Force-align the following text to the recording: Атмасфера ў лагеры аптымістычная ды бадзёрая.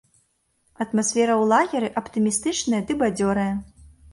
Атмасфера 0.85 1.33
ў 1.41 1.51
лагеры 1.53 1.89
аптымістычная 2.03 2.81
ды 2.89 2.99
бадзёрая. 3.03 3.51